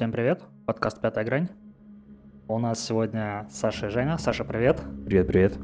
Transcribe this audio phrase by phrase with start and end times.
[0.00, 1.48] Всем привет, подкаст «Пятая грань».
[2.48, 4.16] У нас сегодня Саша и Женя.
[4.16, 4.80] Саша, привет.
[5.04, 5.58] Привет, привет.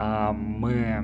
[0.00, 0.98] А, Мы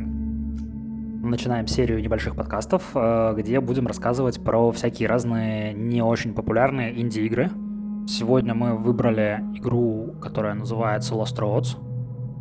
[1.22, 7.50] начинаем серию небольших подкастов, э, где будем рассказывать про всякие разные не очень популярные инди-игры.
[8.08, 11.78] Сегодня мы выбрали игру, которая называется Lost Roads.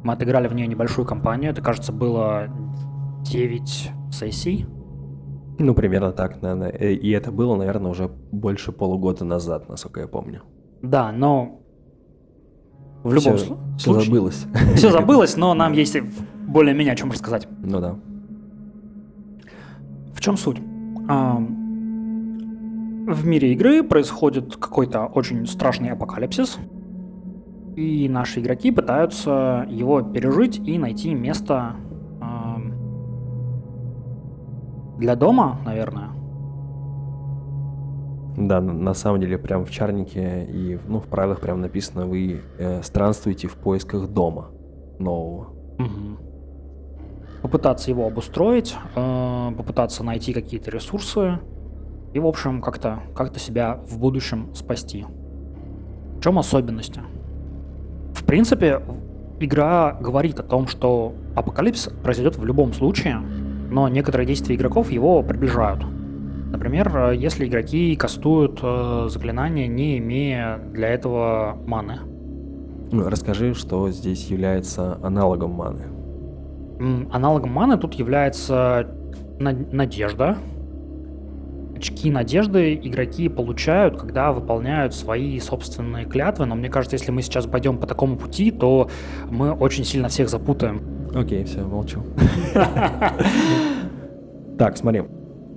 [0.04, 1.52] Мы отыграли в нее небольшую кампанию.
[1.52, 2.48] Это, кажется, было
[3.22, 4.66] 9 сессий.
[5.60, 6.70] Ну, примерно так, наверное.
[6.72, 10.42] Э, И это было, наверное, уже больше полугода назад, насколько я помню.
[10.82, 11.60] Да, но
[13.04, 14.06] в любом всё случае...
[14.06, 14.46] забылось.
[14.76, 15.96] Все забылось, но нам есть
[16.48, 17.48] более-менее о чем рассказать.
[17.64, 17.96] Ну да.
[20.14, 20.60] В чем суть?
[23.08, 26.58] В мире игры происходит какой-то очень страшный апокалипсис,
[27.76, 31.76] и наши игроки пытаются его пережить и найти место
[34.98, 36.10] для дома, наверное.
[38.38, 42.82] Да, на самом деле, прям в чарнике и ну, в правилах прям написано, вы э,
[42.84, 44.50] странствуете в поисках дома
[45.00, 45.48] нового.
[45.78, 46.18] Мгм.
[47.42, 51.40] Попытаться его обустроить, э, попытаться найти какие-то ресурсы
[52.14, 55.06] и, в общем, как-то как себя в будущем спасти.
[56.18, 57.02] В чем особенности?
[58.14, 58.82] В принципе,
[59.40, 63.22] игра говорит о том, что апокалипсис произойдет в любом случае,
[63.70, 65.84] но некоторые действия игроков его приближают.
[66.52, 72.00] Например, э, если игроки кастуют э, заклинания, не имея для этого маны.
[72.92, 75.82] Ну, расскажи, что здесь является аналогом маны.
[77.12, 78.88] Аналогом маны тут является
[79.40, 80.38] на- надежда.
[81.76, 87.48] Очки надежды игроки получают, когда выполняют свои собственные клятвы, но мне кажется, если мы сейчас
[87.48, 88.90] пойдем по такому пути, то
[89.30, 90.82] мы очень сильно всех запутаем.
[91.16, 92.02] Окей, все, молчу.
[94.58, 95.04] Так, смотри.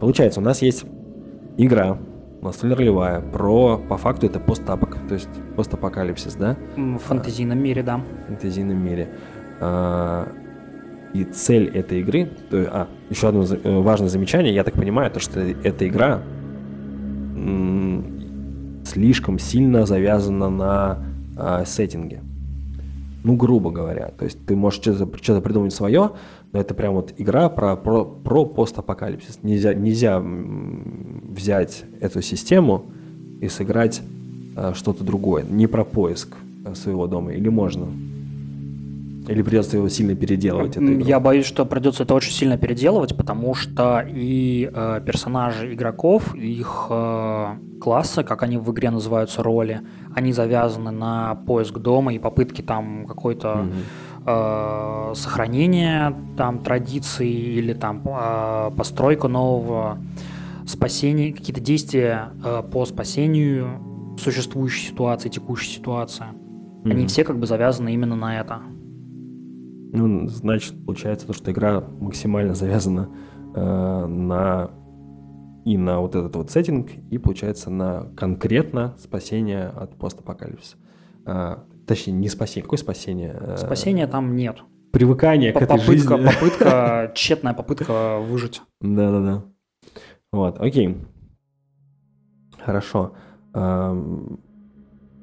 [0.01, 0.85] Получается, у нас есть
[1.57, 1.99] игра,
[2.43, 6.57] настольно ролевая, про, по факту, это постапок, то есть постапокалипсис, да?
[6.77, 7.99] В фэнтезийном мире, да.
[7.99, 9.09] в фэнтезийном мире.
[9.61, 10.29] А,
[11.15, 15.21] И цель этой игры, то- а, еще одно э, важное замечание, я так понимаю, то,
[15.21, 16.21] что эта игра
[18.85, 20.99] слишком сильно завязана на
[21.37, 22.21] а, сеттинге.
[23.25, 24.13] Ну, грубо говоря.
[24.17, 26.13] То есть ты можешь что-то, что-то придумать свое,
[26.53, 29.41] но это прям вот игра про, про, про постапокалипсис.
[29.43, 32.87] Нельзя, нельзя взять эту систему
[33.41, 34.03] и сыграть
[34.57, 35.45] а, что-то другое.
[35.45, 37.33] Не про поиск а, своего дома.
[37.33, 37.89] Или можно?
[39.29, 40.77] Или придется его сильно переделывать?
[40.77, 41.05] эту игру?
[41.05, 46.87] Я боюсь, что придется это очень сильно переделывать, потому что и э, персонажи игроков, их
[46.91, 47.47] э,
[47.81, 49.81] классы, как они в игре называются, роли,
[50.15, 53.73] они завязаны на поиск дома и попытки там какой-то Мгм.
[54.27, 59.99] э, сохранения там традиций или там э, постройка нового
[60.67, 66.25] спасения, какие-то действия э, по спасению существующей ситуации, текущей ситуации.
[66.85, 67.07] Они Мгм.
[67.09, 68.61] все как бы завязаны именно на это.
[69.93, 73.09] Ну, значит, получается то, что игра максимально завязана
[73.55, 74.71] э, на
[75.65, 80.77] и на вот этот вот сеттинг, и получается на конкретно спасение от постапокалипсиса.
[81.27, 83.37] А, точнее, не спасение, какое спасение?
[83.39, 84.63] Э, Спасения там нет.
[84.93, 86.27] Привыкание к этой Попытка, жизни.
[86.27, 88.63] попытка, тщетная попытка выжить.
[88.81, 89.45] Да-да-да.
[90.33, 90.97] Вот, окей.
[92.65, 93.13] Хорошо.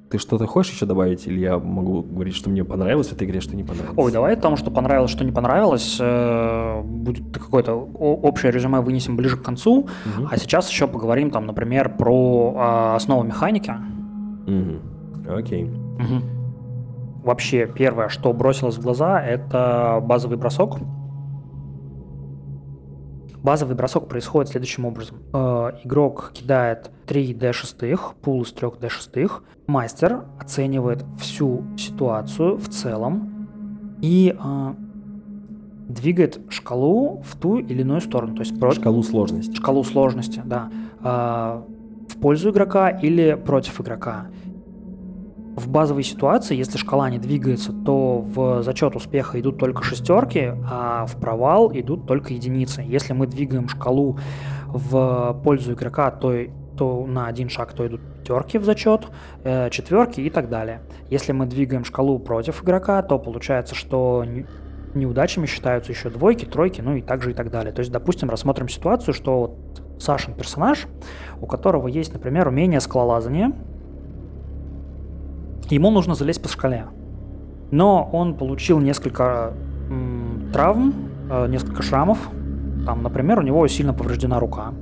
[0.10, 3.42] Ты что-то хочешь еще добавить, или я могу говорить, что мне понравилось в этой игре,
[3.42, 3.98] что не понравилось?
[3.98, 9.16] Ой, давай о том, что понравилось, что не понравилось, э, будет какое-то общее резюме вынесем
[9.18, 9.88] ближе к концу.
[10.06, 10.28] Мгм.
[10.32, 13.74] А сейчас еще поговорим, там, например, про а, основы механики.
[14.46, 14.80] Мгм.
[15.28, 15.64] Окей.
[15.64, 16.22] Мгм.
[17.24, 20.78] Вообще, первое, что бросилось в глаза, это базовый бросок.
[23.46, 25.18] Базовый бросок происходит следующим образом.
[25.32, 29.32] Э, игрок кидает 3 d6, пул из 3 d6.
[29.68, 33.48] Мастер оценивает всю ситуацию в целом
[34.02, 34.74] и э,
[35.88, 38.34] двигает шкалу в ту или иную сторону.
[38.34, 39.56] То есть про- Шкалу сложности.
[39.56, 41.64] шкалу сложности, да, а,
[42.10, 44.26] в пользу игрока или против игрока.
[45.56, 51.06] В базовой ситуации, если шкала не двигается, то в зачет успеха идут только шестерки, а
[51.06, 52.82] в провал идут только единицы.
[52.82, 54.20] Если мы двигаем шкалу
[54.68, 56.34] в пользу игрока, то,
[56.78, 59.08] то на один шаг то идут пятерки в зачет,
[59.46, 60.82] э, четверки и так далее.
[61.10, 64.46] Если мы двигаем шкалу против игрока, то получается, что не-
[64.94, 67.72] неудачами считаются еще двойки, тройки, ну и так же и так далее.
[67.72, 70.88] То есть, допустим, рассмотрим ситуацию, что вот Сашин персонаж,
[71.40, 73.54] у которого есть, например, умение скалолазания,
[75.72, 76.86] ему нужно залезть по шкале.
[77.72, 79.54] Но он получил несколько
[79.90, 80.94] м, травм,
[81.30, 82.20] э, несколько шрамов.
[82.86, 84.74] Там, например, у него сильно повреждена рука.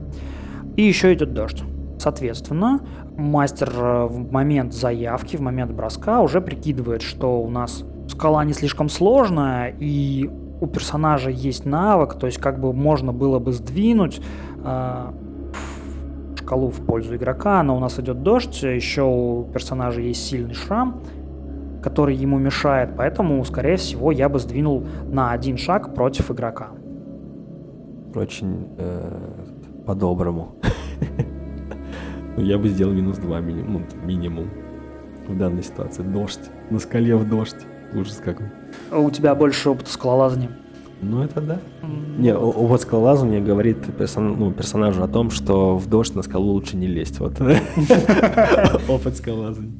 [0.75, 1.63] И еще идет дождь.
[1.99, 2.81] Соответственно,
[3.15, 8.53] мастер э, в момент заявки, в момент броска уже прикидывает, что у нас скала не
[8.53, 14.21] слишком сложная, и у персонажа есть навык, то есть как бы можно было бы сдвинуть
[14.63, 15.11] э,
[16.53, 21.01] шкалу в пользу игрока, но у нас идет дождь, еще у персонажа есть сильный шрам,
[21.81, 26.69] который ему мешает, поэтому, скорее всего, я бы сдвинул на один шаг против игрока.
[28.13, 30.55] Очень э, по-доброму.
[32.37, 34.49] Я бы сделал минус 2 минимум, ну, минимум
[35.27, 36.03] в данной ситуации.
[36.03, 36.51] Дождь.
[36.69, 37.65] На скале в дождь.
[37.95, 38.47] Ужас какой.
[38.91, 40.51] У тебя больше опыта скалолазания.
[41.03, 41.59] Ну, это да.
[42.17, 46.77] Не, опыт скалолазания говорит персон, ну, персонажу о том, что в дождь на скалу лучше
[46.77, 47.19] не лезть.
[47.19, 47.33] Вот.
[48.89, 49.71] Опыт скалолазания.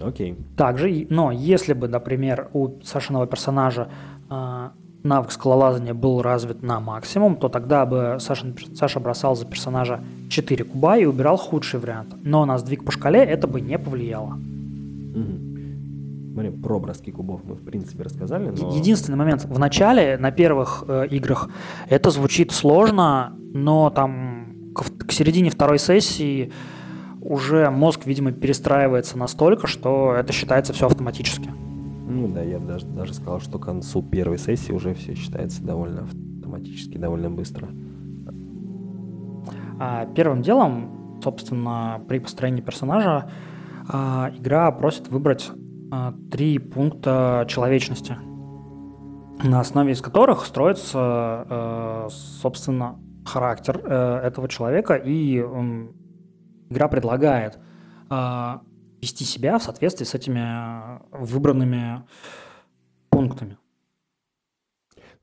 [0.00, 0.36] Окей.
[0.56, 3.88] Также, но если бы, например, у Сашиного персонажа
[4.28, 4.68] э,
[5.02, 10.64] навык скалолазания был развит на максимум, то тогда бы Саша, Саша бросал за персонажа 4
[10.64, 12.14] куба и убирал худший вариант.
[12.22, 14.38] Но на сдвиг по шкале это бы не повлияло.
[16.34, 18.74] Смотри, про броски кубов мы, в принципе, рассказали, но...
[18.74, 19.44] Единственный момент.
[19.44, 21.48] В начале, на первых э, играх,
[21.88, 26.50] это звучит сложно, но там к, к середине второй сессии
[27.20, 31.52] уже мозг, видимо, перестраивается настолько, что это считается все автоматически.
[32.08, 36.08] Ну да, я даже, даже сказал, что к концу первой сессии уже все считается довольно
[36.40, 37.68] автоматически, довольно быстро.
[39.78, 43.30] А первым делом, собственно, при построении персонажа
[43.88, 45.52] а, игра просит выбрать
[46.30, 48.16] три пункта человечности,
[49.42, 55.88] на основе из которых строится, а, собственно, характер а, этого человека, и а,
[56.70, 57.58] игра предлагает
[58.08, 58.62] а,
[59.04, 62.02] вести себя в соответствии с этими э, выбранными
[63.10, 63.58] пунктами.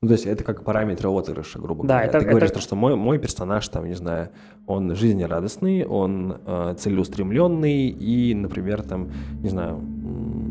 [0.00, 2.08] Ну, то есть это как параметры отыгрыша, грубо да, говоря.
[2.08, 2.60] Это, Ты говоришь, это...
[2.60, 4.30] что мой, мой персонаж, там, не знаю,
[4.66, 9.10] он жизнерадостный, он э, целеустремленный и, например, там,
[9.42, 9.80] не знаю,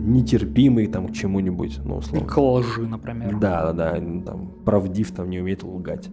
[0.02, 2.28] нетерпимый там к чему-нибудь, ну, условно.
[2.28, 3.38] К лжи, например.
[3.40, 6.10] Да, да, да, там, правдив, там, не умеет лгать.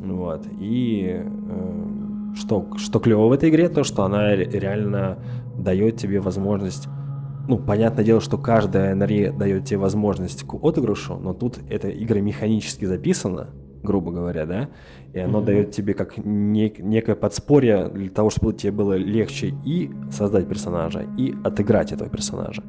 [0.00, 0.46] Вот.
[0.58, 5.18] И э, что, что клево в этой игре, то, что она реально
[5.56, 6.88] дает тебе возможность
[7.48, 12.20] ну, понятное дело, что каждая NRE дает тебе возможность к отыгрышу, но тут эта игра
[12.20, 13.50] механически записана,
[13.82, 14.68] грубо говоря, да,
[15.12, 15.44] и оно mm-hmm.
[15.44, 21.04] дает тебе как нек- некое подспорье для того, чтобы тебе было легче и создать персонажа,
[21.18, 22.62] и отыграть этого персонажа.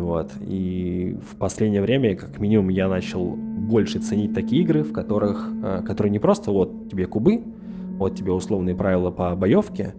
[0.00, 0.32] Вот.
[0.40, 5.82] И в последнее время, как минимум, я начал больше ценить такие игры, в которых, э,
[5.84, 7.42] которые не просто вот тебе кубы,
[7.98, 9.94] вот тебе условные правила по боевке,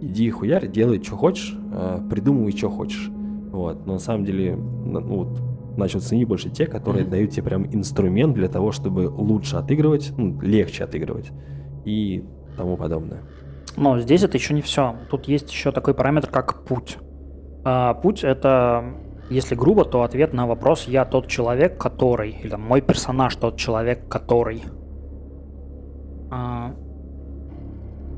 [0.00, 3.10] иди хуярь, делай, что хочешь, э, придумывай, что хочешь.
[3.50, 3.86] Вот.
[3.86, 5.40] Но на самом деле, ну, вот,
[5.76, 7.10] начал ценить больше те, которые mm-hmm.
[7.10, 11.30] дают тебе прям инструмент для того, чтобы лучше отыгрывать, ну, легче отыгрывать
[11.84, 12.24] и
[12.56, 13.22] тому подобное.
[13.76, 14.96] Но здесь это еще не все.
[15.10, 16.98] Тут есть еще такой параметр, как путь.
[17.64, 18.84] А, путь это,
[19.30, 24.08] если грубо, то ответ на вопрос «я тот человек, который», или «мой персонаж тот человек,
[24.08, 24.64] который».
[26.30, 26.74] А,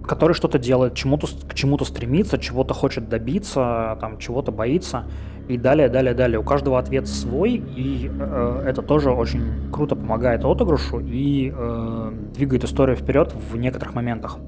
[0.07, 5.05] который что-то делает, чему-то, к чему-то стремится, чего-то хочет добиться, там, чего-то боится,
[5.49, 6.39] и далее, далее, далее.
[6.39, 12.65] У каждого ответ свой, и э, это тоже очень круто помогает отыгрышу и э, двигает
[12.65, 14.39] историю вперед в некоторых моментах.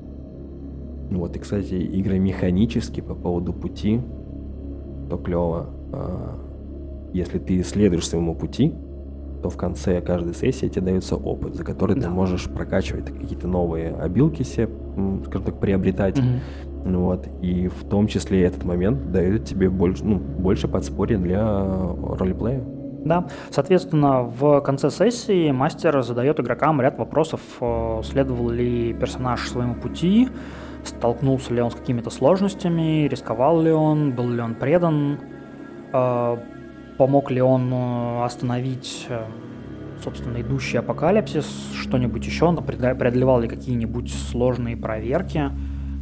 [1.11, 4.01] Вот, и, кстати, игры механически по поводу пути,
[5.11, 5.67] то клево.
[5.93, 6.44] Э,
[7.15, 8.75] если ты следуешь своему пути,
[9.43, 12.03] то в конце каждой сессии тебе дается опыт, за который да.
[12.03, 14.69] ты можешь прокачивать какие-то новые обилки себе,
[15.25, 16.19] скажем так, приобретать.
[16.19, 16.99] Угу.
[16.99, 17.29] Вот.
[17.41, 21.41] И в том числе этот момент дает тебе больше, ну, больше подспорья для
[22.19, 22.65] ролеплея.
[23.05, 29.75] Да, соответственно, в конце сессии мастер задает игрокам ряд вопросов, э, следовал ли персонаж своему
[29.75, 30.31] пути,
[30.85, 35.19] столкнулся ли он с какими-то сложностями, рисковал ли он, был ли он предан,
[35.93, 36.37] э,
[36.97, 39.25] помог ли он э, остановить, э,
[40.03, 45.51] собственно, идущий апокалипсис, что-нибудь еще, он преодолевал ли какие-нибудь сложные проверки.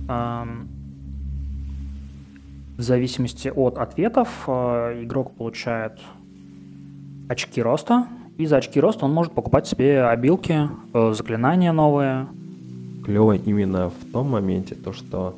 [0.09, 0.69] Эм,
[2.77, 6.01] в зависимости от ответов э, игрок получает
[7.29, 8.07] очки роста,
[8.39, 12.27] и за очки роста он может покупать себе обилки, заклинания новые.
[13.05, 15.37] Клево именно в том моменте, то что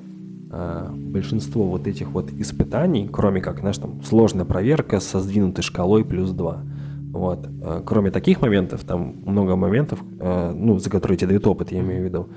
[0.93, 6.31] большинство вот этих вот испытаний, кроме как, знаешь, там, сложная проверка со сдвинутой шкалой плюс
[6.31, 6.63] 2,
[7.15, 7.49] вот.
[7.63, 11.81] Э, кроме таких моментов, там много моментов, э, ну, за которые тебе дают опыт, я
[11.81, 12.29] имею в виду,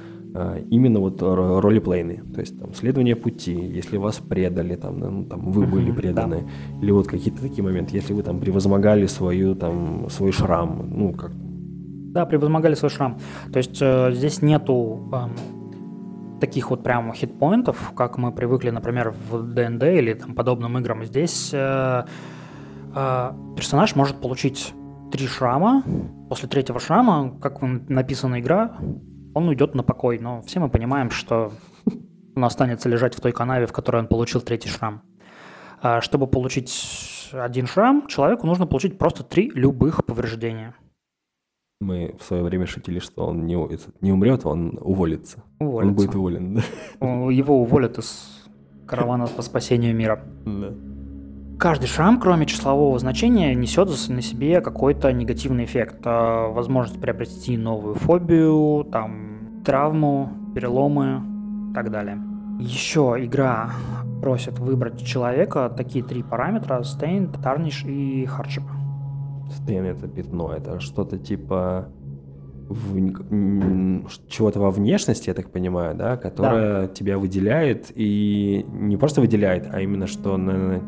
[0.69, 5.65] именно вот ролеплейны, то есть там следование пути, если вас предали, там, ну, там вы
[5.65, 6.83] были преданы, да.
[6.83, 11.31] или вот какие-то такие моменты, если вы там превозмогали свою, там, свой шрам, ну, как...
[12.13, 13.17] Да, превозмогали свой шрам.
[13.51, 15.66] То есть э, здесь нету э,
[16.39, 21.03] таких вот прям хитпоинтов, как мы привыкли, например, в ДНД или там подобным играм.
[21.05, 22.05] Здесь э,
[22.95, 24.73] э, персонаж может получить
[25.11, 25.83] три шрама.
[26.29, 28.77] После третьего шрама, как написана игра,
[29.33, 30.19] он уйдет на покой.
[30.19, 31.51] Но все мы понимаем, что
[32.35, 35.01] он останется лежать в той канаве, в которой он получил третий шрам.
[35.81, 40.75] А чтобы получить один шрам, человеку нужно получить просто три любых повреждения.
[41.79, 43.55] Мы в свое время шутили, что он не,
[44.01, 45.43] не умрет, он уволится.
[45.59, 45.89] уволится.
[45.89, 46.61] Он будет уволен, да.
[47.31, 48.47] Его уволят из
[48.87, 50.23] каравана по спасению мира.
[50.45, 50.73] Да.
[51.59, 55.97] Каждый шрам, кроме числового значения, несет на себе какой-то негативный эффект.
[56.05, 61.21] А, возможность приобрести новую фобию, там, травму, переломы
[61.69, 62.19] и так далее.
[62.59, 63.69] Еще игра
[64.21, 68.63] просит выбрать человека такие три параметра– stain, tarnish и hardship.
[69.49, 71.89] Stain– это пятно, это что-то типа
[72.69, 72.97] в...
[74.27, 76.87] чего-то во внешности, я так понимаю, да, которое да.
[76.87, 80.81] тебя выделяет и не просто выделяет, а именно что на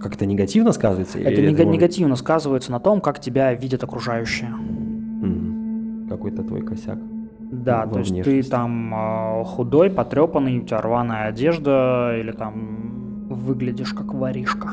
[0.00, 1.18] как-то негативно сказывается?
[1.18, 4.50] Это нег- это негативно сказывается на том, как тебя видят окружающие.
[4.50, 6.08] Mm.
[6.08, 6.98] Какой-то твой косяк.
[7.38, 13.94] Да, то есть ты там э, худой, потрепанный, у тебя рваная одежда, или там выглядишь
[13.94, 14.72] как воришка.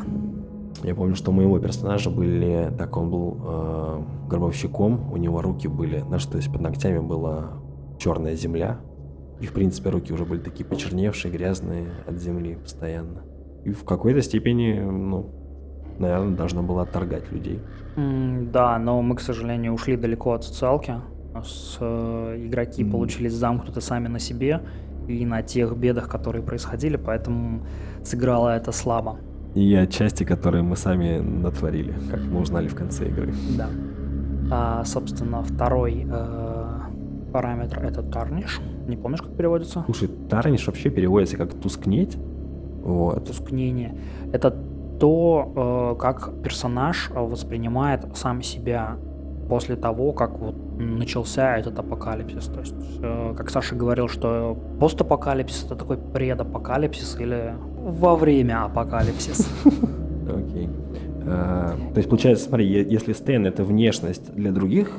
[0.83, 5.67] Я помню, что у моего персонажа были, так он был э, гробовщиком, у него руки
[5.67, 7.51] были, знаешь, то есть под ногтями была
[7.99, 8.79] черная земля,
[9.39, 13.23] и в принципе руки уже были такие почерневшие, грязные от земли постоянно.
[13.63, 15.29] И в какой-то степени, ну,
[15.99, 17.59] наверное, должна была отторгать людей.
[17.95, 20.95] Mm, да, но мы, к сожалению, ушли далеко от социалки.
[21.33, 22.91] Нас э, игроки mm.
[22.91, 24.61] получились замкнуты сами на себе
[25.07, 27.65] и на тех бедах, которые происходили, поэтому
[28.03, 29.19] сыграло это слабо.
[29.53, 33.33] И отчасти, которые мы сами натворили, как мы узнали в конце игры.
[33.57, 33.69] Да.
[34.49, 36.65] А, собственно, второй э,
[37.33, 38.61] параметр это тарниш.
[38.87, 39.83] Не помнишь, как переводится?
[39.85, 42.17] Слушай, тарниш вообще переводится как тускнеть.
[42.83, 43.25] Вот.
[43.25, 43.95] Тускнение.
[44.31, 44.51] Это
[44.99, 48.97] то, э, как персонаж воспринимает сам себя
[49.49, 52.45] после того, как вот начался этот апокалипсис.
[52.45, 59.47] То есть, э, как Саша говорил, что постапокалипсис это такой предапокалипсис или во время апокалипсис.
[60.29, 60.69] Окей.
[61.23, 64.91] Э, то есть, получается, смотри, если стен это внешность для других,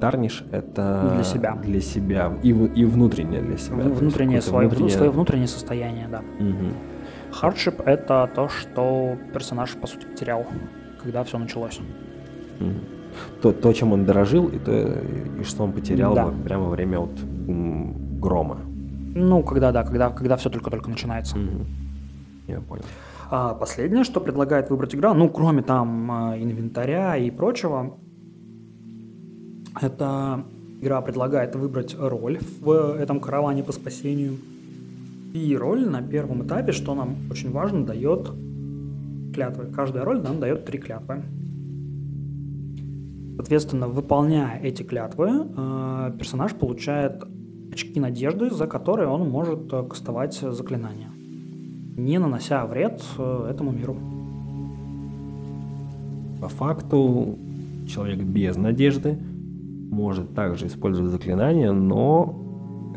[0.00, 1.58] тарниш это для себя.
[1.62, 2.32] Для себя.
[2.42, 3.84] И, и внутреннее для себя.
[3.84, 4.96] Внутреннее, свое, внутреннее...
[4.96, 6.20] свое внутреннее состояние, да.
[6.38, 6.72] Угу.
[7.32, 10.46] Хардшип— это то, что персонаж, по сути, потерял,
[11.02, 11.80] когда все началось.
[13.40, 14.72] То, то чем он дорожил, и, то,
[15.40, 16.32] и что он потерял да.
[16.44, 17.10] прямо во время вот
[18.20, 18.58] грома.
[19.14, 21.36] Ну, когда, да, когда, когда все только-только начинается.
[21.36, 21.66] Угу.
[22.48, 22.84] Я понял.
[23.30, 27.96] А последнее, что предлагает выбрать игра, ну, кроме там а, инвентаря и прочего,
[29.80, 30.44] это
[30.80, 34.36] игра предлагает выбрать роль в этом караване по спасению–
[35.32, 38.30] и роль на первом этапе, что нам очень важно, дает
[39.34, 39.72] клятвы.
[39.74, 41.22] Каждая роль нам дает три клятвы.
[43.36, 47.24] Соответственно, выполняя эти клятвы, э, персонаж получает
[47.72, 51.10] очки надежды, за которые он может э, кастовать заклинания,
[51.96, 53.96] не нанося вред э, этому миру.
[56.40, 57.38] По факту,
[57.88, 59.18] человек без надежды
[59.90, 62.42] может также использовать заклинания, но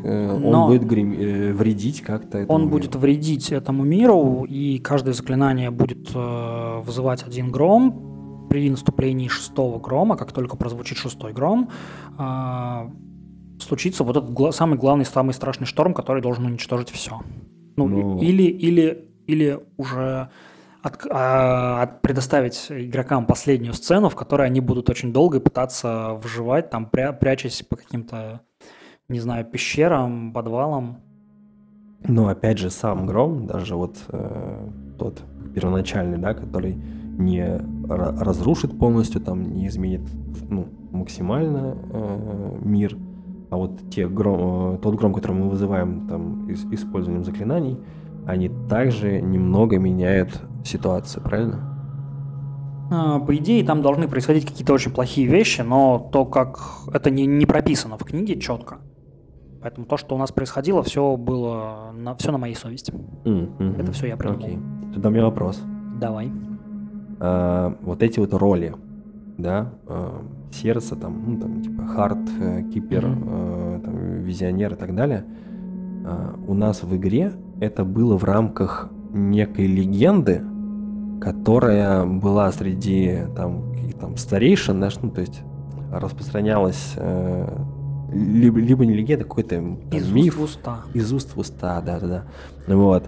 [0.06, 1.12] Э, Но он будет грим...
[1.12, 2.72] Э, вредить как-то этому Он миру.
[2.72, 8.15] будет вредить этому миру, и каждое заклинание будет э, вызывать один гром.
[8.48, 11.70] При наступлении шестого грома, как только прозвучит шестой гром,
[12.18, 12.90] э,
[13.60, 17.20] случится вот этот гла- самый главный, самый страшный шторм, который должен уничтожить все.
[17.76, 18.18] Ну, ну...
[18.20, 20.30] или, или, или уже
[20.82, 26.70] от, а, от предоставить игрокам последнюю сцену, в которой они будут очень долго пытаться выживать,
[26.70, 28.40] там пря, прячась по каким-то
[29.08, 31.00] не знаю, пещерам, подвалам.
[32.08, 35.22] Но опять же, сам гром, даже вот э, тот
[35.54, 37.58] первоначальный, да, который не
[37.88, 40.02] разрушит полностью, там не изменит
[40.48, 42.96] ну, максимально э, мир,
[43.50, 47.78] а вот те гром, э, тот гром, который мы вызываем там из, использованием заклинаний,
[48.26, 51.72] они также немного меняют ситуацию, правильно?
[52.90, 56.58] А, по идее, там должны происходить какие-то очень плохие вещи, но то, как
[56.92, 58.78] это не, не прописано в книге четко,
[59.66, 62.92] Поэтому то, что у нас происходило, все было на, все на моей совести.
[63.24, 63.82] Mm-hmm.
[63.82, 64.44] Это все я придумал.
[64.44, 64.58] Окей.
[64.94, 65.60] Тогда у меня вопрос.
[65.98, 66.30] Давай.
[67.18, 68.74] А, вот эти вот роли,
[69.38, 73.24] да, а, сердце, там, ну, там, типа, хард, э, кипер, mm-hmm.
[73.26, 75.24] а, там, визионер и так далее,
[76.04, 80.42] а, у нас в игре это было в рамках некой легенды,
[81.20, 85.42] которая была среди там, там старейшин, знаешь, ну, то есть
[85.90, 87.58] распространялась э,
[88.12, 90.38] либо, либо не легенда, какой-то там, Из миф.
[90.38, 90.80] уст в уста.
[90.94, 92.24] Из уст в уста, да-да-да.
[92.66, 93.04] Вот.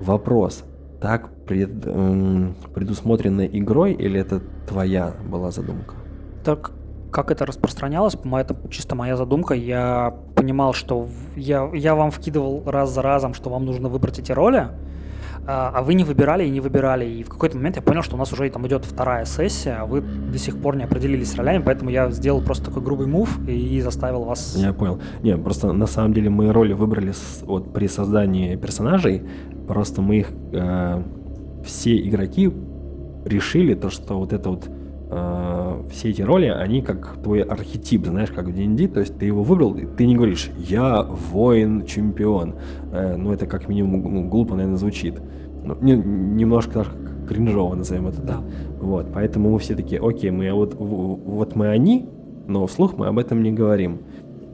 [0.00, 0.64] Вопрос.
[1.02, 5.94] Так пред- м, предусмотрено игрой или это твоя была задумка?
[6.44, 6.70] Так
[7.10, 9.54] как это распространялось, это чисто моя задумка.
[9.54, 14.32] Я понимал, что я, я вам вкидывал раз за разом, что вам нужно выбрать эти
[14.32, 14.68] роли,
[15.46, 17.04] а а вы не выбирали и не выбирали.
[17.04, 19.86] И в какой-то момент я понял, что у нас уже там идет вторая сессия, а
[19.86, 23.28] вы до сих пор не определились с ролями, поэтому я сделал просто такой грубый мув
[23.48, 24.54] и заставил вас...
[24.56, 25.00] Я понял.
[25.22, 29.22] Не, просто на самом деле мы роли выбрали с- вот при создании персонажей,
[29.66, 31.02] просто мы их э,
[31.64, 32.50] все игроки
[33.24, 34.68] решили то, что вот это вот
[35.10, 39.26] э, все эти роли, они как твой архетип, знаешь, как в D&D, то есть ты
[39.26, 42.54] его выбрал, и ты не говоришь «я воин-чемпион»,
[42.92, 45.14] Э, ну это как минимум ну, глупо, наверное, звучит.
[45.64, 46.90] Ну, не- немножко даже
[47.28, 48.32] кринжово назовем это Да.
[48.34, 48.40] так.
[48.80, 52.06] Вот, поэтому мы все такие, окей, мы вот, в- вот мы они,
[52.48, 53.98] но вслух мы об этом не говорим.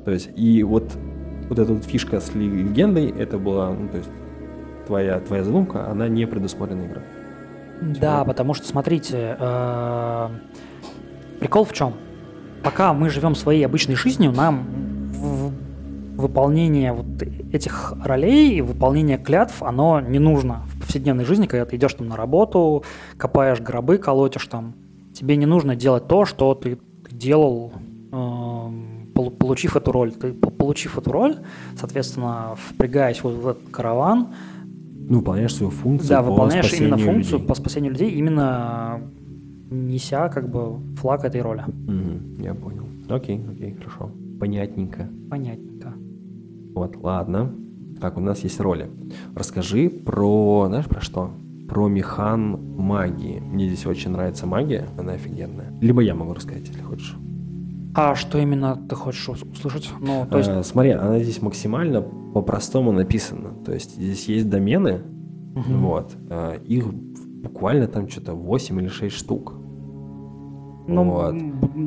[0.05, 0.85] То есть, и вот,
[1.49, 4.11] вот эта вот фишка с легендой, это была, ну, то есть,
[4.88, 7.04] твоя, твоя задумка, она не предусмотрена игрой.
[8.00, 10.28] Да, потому что, смотрите, э,
[11.38, 11.92] прикол в чем?
[12.64, 14.66] Пока мы живем своей обычной жизнью, нам
[15.12, 15.52] в-
[16.21, 17.07] выполнение вот
[17.52, 22.09] этих ролей и выполнение клятв, оно не нужно в повседневной жизни, когда ты идешь там
[22.09, 22.83] на работу,
[23.16, 24.75] копаешь гробы, колотишь там.
[25.14, 26.78] Тебе не нужно делать то, что ты,
[27.11, 27.73] делал,
[28.12, 30.11] эм, полу- получив эту роль.
[30.12, 31.37] Ты, по- получив эту роль,
[31.78, 34.28] соответственно, впрягаясь вот в этот караван,
[35.09, 37.49] Ну, выполняешь свою функцию да, по выполняешь именно функцию людей.
[37.49, 39.00] по спасению людей, именно
[39.71, 41.65] неся как бы флаг этой роли.
[41.67, 42.85] Мгм, я понял.
[43.09, 44.11] Окей, окей, хорошо.
[44.38, 45.09] Понятненько.
[45.31, 45.95] Понятненько.
[46.75, 47.55] Вот, ладно.
[48.00, 48.91] Так, у нас есть роли.
[49.35, 51.31] Расскажи про, знаешь, про что?
[51.69, 53.41] Про механ магии.
[53.41, 55.73] Мне здесь очень нравится магия, она офигенная.
[55.81, 57.17] Либо я могу рассказать, если хочешь.
[57.95, 59.90] А что именно ты хочешь ус- услышать?
[60.00, 60.50] Ну, то есть...
[60.50, 63.50] Э, смотри, она здесь максимально по-простому написана.
[63.64, 65.02] То есть здесь есть домены,
[65.54, 65.80] мгм.
[65.80, 66.16] вот.
[66.30, 69.55] э, их буквально там что-то 8 или 6 штук.
[70.87, 71.35] Ну, вот.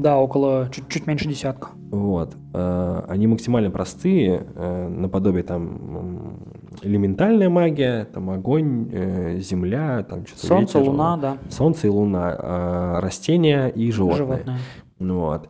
[0.01, 1.69] да, около чуть, чуть меньше десятка.
[1.91, 2.35] Вот.
[2.53, 6.37] э, Они максимально простые, э, наподобие там
[6.83, 12.35] элементальная магия, там огонь, э, земля, там что-то Солнце, ветер, луна, да, Солнце и луна,
[12.37, 14.17] э, растения и животные.
[14.17, 14.57] животное.
[14.99, 15.49] Ну Вот.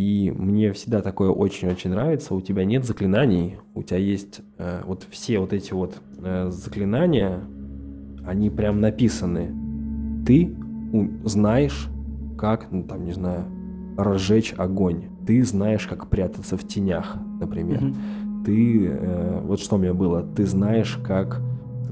[0.00, 2.34] И мне всегда такое очень-очень нравится.
[2.34, 7.40] У тебя нет заклинаний, у тебя есть э, вот все вот эти вот э, заклинания,
[8.26, 9.54] они прям написаны.
[10.24, 10.56] Ты
[11.24, 11.88] знаешь,
[12.38, 13.44] как, ну там, не знаю,
[13.98, 15.04] разжечь огонь.
[15.26, 17.82] Ты знаешь, как прятаться в тенях, например.
[17.82, 18.42] Мгм.
[18.46, 21.42] Ты, э, вот что у меня было, ты знаешь, как,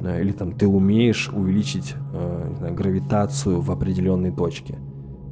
[0.00, 4.78] э, или там ты умеешь увеличить э, знаю, гравитацию в определенной точке.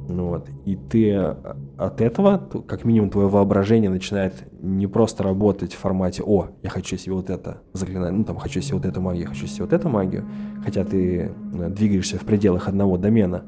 [0.09, 0.47] Ну вот.
[0.65, 1.35] И ты э,
[1.77, 6.97] от этого, как минимум, твое воображение начинает не просто работать в формате «О, я хочу
[6.97, 9.89] себе вот это заклинание, ну там, хочу себе вот эту магию, хочу себе вот эту
[9.89, 10.25] магию»,
[10.63, 13.43] хотя ты э, двигаешься в пределах одного домена.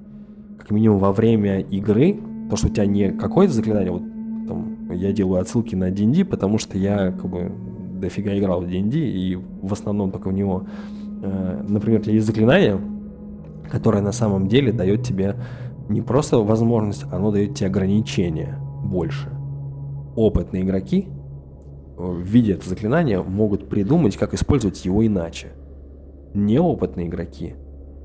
[0.57, 2.19] Как минимум во время игры,
[2.49, 4.03] то, что у тебя не какое-то заклинание, вот
[4.47, 7.51] там, я делаю отсылки на D&D, потому что я как бы
[7.99, 10.65] дофига играл в D&D и в основном только в него.
[11.21, 12.79] Э, Например, у тебя есть заклинание,
[13.69, 15.35] которое на самом деле дает тебе
[15.89, 19.29] не просто возможность, оно дает тебе ограничения больше.
[20.15, 21.07] Опытные игроки,
[21.97, 25.47] э, видя это заклинание, могут придумать, как использовать его иначе.
[26.33, 27.55] Неопытные игроки,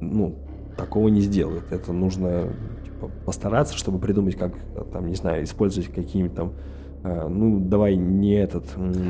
[0.00, 0.34] ну,
[0.76, 1.70] такого не сделают.
[1.70, 2.48] Это нужно
[2.84, 4.54] типа, постараться, чтобы придумать, как,
[4.92, 6.52] там, не знаю, использовать какие-нибудь там,
[7.04, 8.64] э, ну, давай не этот...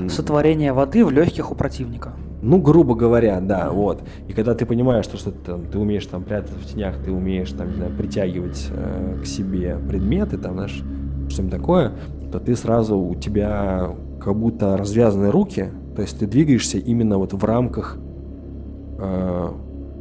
[0.08, 2.14] Сотворение воды в легких у противника.
[2.44, 4.02] Ну, грубо говоря, да, вот.
[4.28, 7.10] И когда ты понимаешь, что, что ты, там, ты умеешь там прятаться в тенях, ты
[7.10, 10.82] умеешь там, не знаю, притягивать э, к себе предметы, там, знаешь,
[11.30, 11.92] что-нибудь такое,
[12.30, 17.32] то ты сразу, у тебя как будто развязаны руки, то есть ты двигаешься именно вот
[17.32, 17.96] в рамках
[18.98, 19.48] э,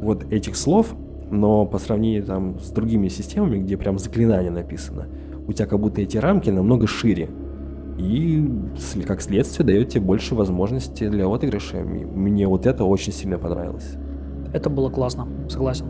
[0.02, 0.94] вот этих слов,
[1.30, 5.06] но по сравнению там с другими системами, где прям заклинание написано,
[5.46, 7.30] у тебя как будто эти рамки намного шире.
[7.98, 8.44] И
[9.06, 11.78] как следствие дает тебе больше возможностей для отыгрыша.
[11.78, 13.96] Мне вот это очень сильно понравилось.
[14.52, 15.86] Это было классно, согласен.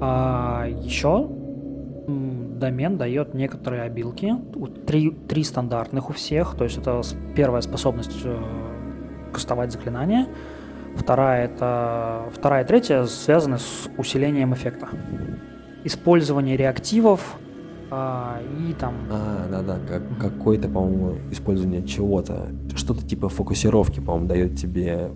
[0.00, 1.28] А еще
[2.06, 4.34] домен дает некоторые обилки.
[4.86, 6.54] Три, три стандартных у всех.
[6.54, 7.00] То есть это
[7.34, 8.36] первая способность э,
[9.32, 10.26] кастовать заклинания.
[10.96, 14.88] Вторая это вторая и третья связаны с усилением эффекта.
[15.84, 17.36] Использование реактивов
[17.90, 24.56] а, и там А, да-да, как, какое-то, по-моему, использование чего-то, что-то типа фокусировки, по-моему, дает
[24.56, 25.10] тебе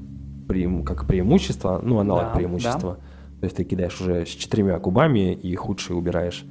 [0.48, 2.98] преим- как преимущество, ну, аналог Да, преимущества.
[3.40, 6.44] То есть ты кидаешь уже с четырьмя кубами и худшие убираешь.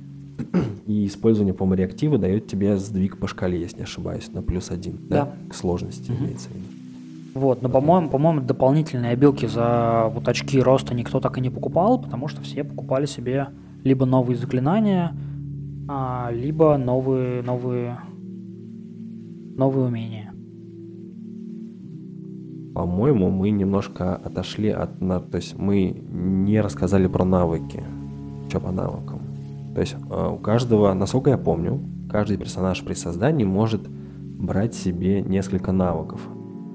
[0.88, 4.98] И использование, по-моему, реактива дает тебе сдвиг по шкале, если не ошибаюсь, на плюс один.
[5.10, 5.30] Да.
[5.50, 6.24] К сложности Мгм.
[6.26, 6.66] имеется в виду.
[7.34, 12.02] Вот, но, по-моему, по-моему, дополнительные обилки за вот очки роста никто так и не покупал,
[12.02, 13.48] потому что все покупали себе
[13.86, 15.16] либо новые заклинания,
[15.88, 18.00] а, либо новые, новые,
[19.58, 20.34] новые умения.
[22.74, 25.02] По-моему, мы немножко отошли от...
[25.02, 27.84] на- То есть мы не рассказали про навыки.
[28.50, 29.20] Что по навыкам.
[29.76, 35.22] То есть э, у каждого, насколько я помню, каждый персонаж при создании может брать себе
[35.22, 36.22] несколько навыков.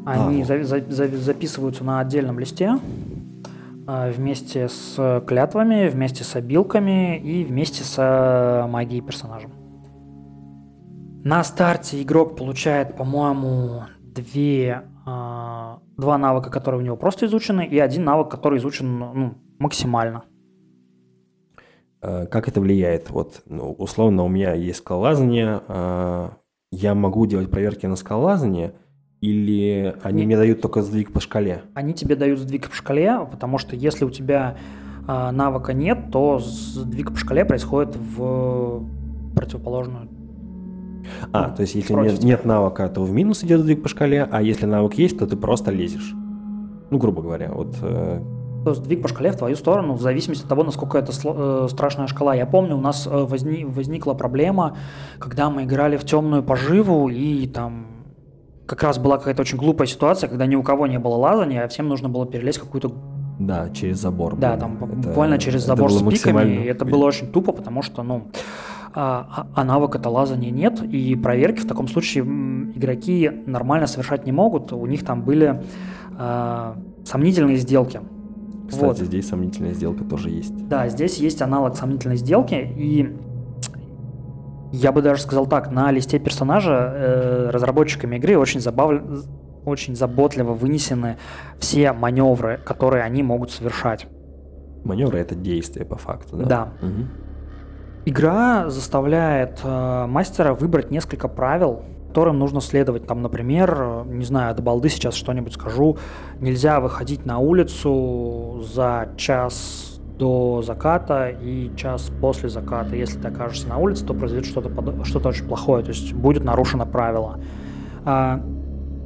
[0.04, 0.44] Они А.
[0.44, 2.78] за- за- за- записываются на отдельном листе а,
[3.86, 9.48] вместе с клятвами, вместе с обилками и вместе с а, магией персонажа.
[11.24, 17.78] На старте игрок получает, по-моему, две, а, два навыка, которые у него просто изучены, и
[17.78, 20.24] один навык, который изучен ну, максимально.
[22.02, 23.10] Э, Как это влияет?
[23.10, 26.28] Вот, ну, условно, у меня есть скалолазание, э,
[26.70, 28.74] я могу делать проверки на скалолазание,
[29.20, 31.62] или они Не- мне дают только сдвиг по шкале?
[31.74, 34.56] Они тебе дают сдвиг по шкале, потому что если у тебя
[35.08, 38.82] а, навыка нет, то сдвиг по шкале происходит в
[39.34, 40.08] противоположную
[41.32, 42.26] А, Ну, то есть если нет, тебя.
[42.28, 45.36] нет навыка, то в минус идет сдвиг по шкале, а если навык есть, то ты
[45.36, 46.12] просто лезешь.
[46.90, 47.76] Ну, грубо говоря, вот...
[47.82, 48.20] э,
[48.64, 51.68] То есть сдвиг по шкале в твою сторону, в зависимости от того, насколько это э,
[51.70, 52.34] страшная шкала.
[52.34, 54.76] Я помню, у нас э, возни- возникла проблема,
[55.20, 57.86] когда мы играли в темную поживу, и там
[58.66, 61.68] как раз была какая-то очень глупая ситуация, когда ни у кого не было лазания, а
[61.68, 62.92] всем нужно было перелезть какую-то...
[63.38, 64.36] Да, через забор.
[64.36, 64.60] Да, блин.
[64.60, 68.02] там Это- буквально через забор с пиками, максимально- и это было очень тупо, потому что,
[68.02, 68.28] ну,
[68.94, 74.32] а, а- а навыка-то лазания нет, и проверки в таком случае игроки нормально совершать не
[74.32, 75.62] могут, у них там были
[76.18, 78.00] а, сомнительные сделки.
[78.68, 78.98] Кстати, Вот.
[78.98, 80.66] здесь сомнительная сделка тоже есть.
[80.66, 83.14] Да, здесь есть аналог сомнительной сделки, и
[84.72, 89.26] я бы даже сказал так, на листе персонажа э, разработчиками игры очень, забав-
[89.64, 91.18] очень заботливо вынесены
[91.58, 94.06] все маневры, которые они могут совершать.
[94.84, 96.44] Маневры— это действие по факту, да?
[96.44, 96.68] Да.
[96.80, 97.08] Мгм.
[98.04, 103.06] Игра заставляет э, мастера выбрать несколько правил, которым нужно следовать.
[103.06, 105.98] Там, например, не знаю, от балды сейчас что-нибудь скажу,
[106.40, 112.96] нельзя выходить на улицу за час до заката и час после заката.
[112.96, 114.70] Если ты окажешься на улице, то произойдет что-то
[115.04, 117.38] что-то очень плохое, то есть будет нарушено правило.
[118.04, 118.40] А,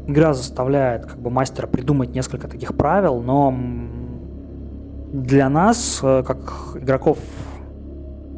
[0.06, 3.54] игра заставляет как бы мастера придумать несколько таких правил, но
[5.12, 7.18] для нас, э, как игроков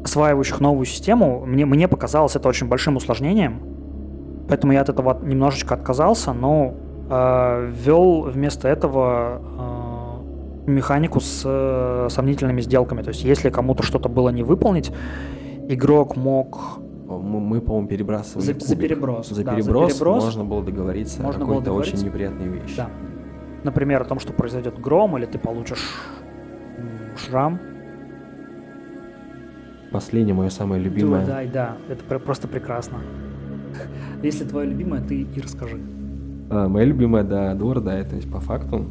[0.03, 3.61] осваивающих новую систему, мне, мне показалось это очень большим усложнением.
[4.49, 6.73] Поэтому я от этого немножечко отказался, но
[7.09, 9.72] э, ввел вместо этого э,
[10.67, 13.01] механику с э, сомнительными сделками.
[13.01, 14.91] То есть, если кому-то что-то было не выполнить,
[15.67, 18.79] игрок мог Мы, мы, по-моему, перебрасывали за, за кубик.
[18.89, 19.29] переброс.
[19.29, 21.95] За да, за переброс, переброс, можно было договориться Можно о какой-то договориться.
[21.95, 22.77] очень неприятной вещи.
[22.77, 22.89] Да.
[23.63, 25.83] Например, о том, что произойдет гром, или ты получишь
[27.17, 27.59] шрам.
[29.91, 31.25] Последнее мое самое любимое.
[31.25, 32.97] Да, да, это пр- просто прекрасно.
[34.23, 35.79] Если твое любимое, ты и расскажи.
[36.49, 38.85] А, моя любимая, да, Дур, да, то есть по факту,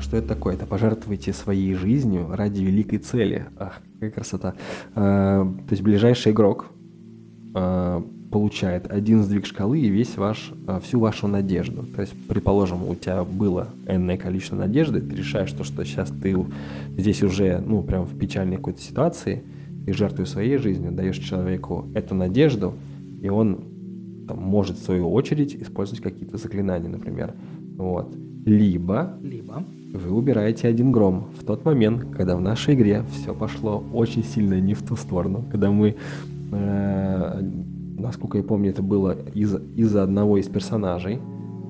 [0.00, 0.54] что это такое?
[0.54, 3.46] Это пожертвуйте своей жизнью ради великой цели.
[3.56, 4.54] Ах, какая красота.
[4.94, 6.66] А, то есть ближайший игрок
[7.54, 10.52] а, получает один сдвиг шкалы и весь ваш,
[10.82, 11.84] всю вашу надежду.
[11.84, 16.36] То есть, предположим, у тебя было энное количество надежды, ты решаешь, то, что сейчас ты
[16.96, 19.42] здесь уже, ну, прям в печальной какой-то ситуации,
[19.84, 22.74] ты жертвуешь своей жизнью, даешь человеку эту надежду,
[23.20, 23.64] и он
[24.28, 27.34] там, может в свою очередь использовать какие-то заклинания, например.
[27.76, 28.14] Вот.
[28.44, 33.82] Либо Либо вы убираете один гром в тот момент, когда в нашей игре все пошло
[33.92, 35.96] очень сильно не в ту сторону, когда мы,
[36.52, 37.42] э,
[37.98, 41.18] насколько я помню, это было из- из-за одного из персонажей,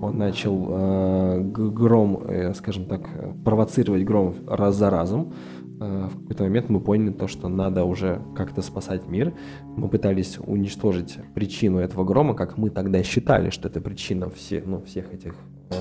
[0.03, 3.09] он начал э, гром, э, скажем так,
[3.45, 5.33] провоцировать гром раз за разом.
[5.81, 9.33] Э, в какой-то момент мы поняли то, что надо уже как-то спасать мир.
[9.77, 14.81] Мы пытались уничтожить причину этого грома, как мы тогда считали, что это причина все, ну,
[14.81, 15.35] всех этих
[15.71, 15.75] э,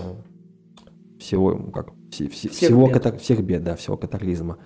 [1.19, 2.95] всего, как все- все- Всех всего бед.
[2.95, 4.58] ката- всех бед, да, всего катаклизма.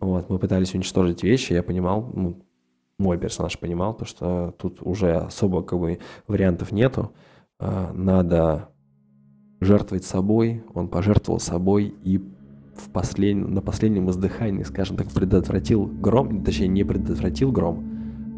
[0.00, 2.42] Вот, мы пытались уничтожить вещи, я понимал, ну,
[2.98, 7.12] мой персонаж понимал, то, что тут уже особо как бы вариантов нету,
[7.60, 8.68] А, надо
[9.60, 13.36] жертвовать собой, он пожертвовал собой и в послед...
[13.36, 17.93] на последнем издыхании, скажем так, предотвратил гром, точнее не предотвратил гром,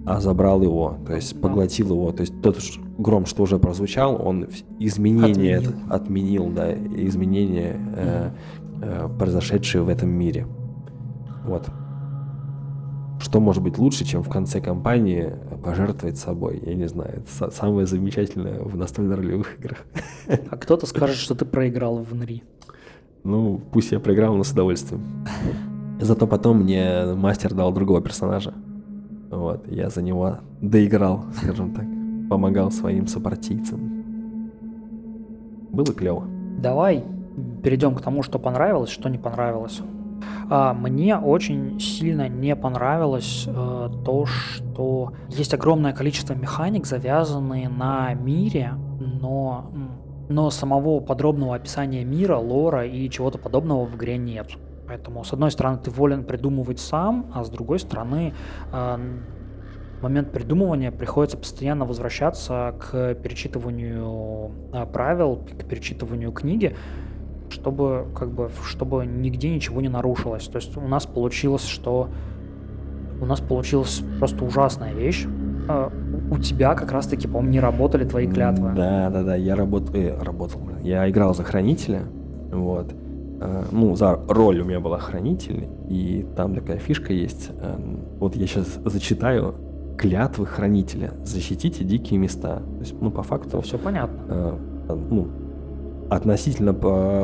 [0.07, 2.59] а забрал его, то есть поглотил его, то есть тот
[2.97, 4.47] гром, что уже прозвучал, он
[4.79, 5.93] изменение Отменил.
[5.93, 8.31] отменил, да, изменения, э,
[8.83, 10.47] э, произошедшие в этом мире.
[11.45, 11.69] Вот.
[13.19, 15.33] что может быть лучше, чем в конце кампании
[15.65, 16.63] пожертвовать собой?
[16.65, 19.85] Я не знаю, это самое замечательное в настольно-ролевых играх.
[20.51, 22.43] А кто-то скажет, что ты проиграл в НРИ.
[23.25, 25.03] Ну, пусть я проиграл, но с удовольствием.
[26.01, 28.55] Зато потом мне мастер дал другого персонажа.
[29.31, 31.85] Вот, я за него доиграл, скажем так.
[32.29, 33.81] Помогал своим сопартийцам.
[35.71, 36.25] Было клево.
[36.59, 37.05] Давай
[37.63, 39.83] перейдем к тому, что понравилось, что не понравилось.
[40.49, 48.15] А, мне очень сильно не понравилось э, то, что есть огромное количество механик, завязанные на
[48.15, 48.75] мире,
[49.21, 49.71] но,
[50.29, 54.49] но самого подробного описания мира, лора и чего-то подобного в игре нет.
[54.87, 58.35] Поэтому, с одной стороны, ты волен придумывать сам, а с другой стороны,
[59.99, 66.77] в момент придумывания приходится постоянно возвращаться к перечитыванию э, правил, к перечитыванию книги,
[67.49, 70.47] чтобы как бы чтобы нигде ничего не нарушилось.
[70.49, 72.11] То есть у нас получилось, что
[73.21, 75.27] у нас получилась просто ужасная вещь.
[75.69, 75.91] А,
[76.31, 78.73] у тебя как раз-таки, по-моему, не работали твои клятвы.
[78.77, 82.03] Да, да, да, я работал, э, работал, я играл за хранителя,
[82.53, 82.93] вот.
[83.41, 87.51] Э, ну, за роль у меня была хранитель, и там такая фишка есть.
[87.61, 87.77] Э,
[88.19, 89.55] вот я сейчас зачитаю
[89.99, 91.13] клятвы хранителя.
[91.25, 92.57] Защитите дикие места.
[92.57, 93.61] То есть, ну, по факту...
[93.61, 94.23] Все понятно.
[94.29, 95.29] Э, ну,
[96.11, 96.73] относительно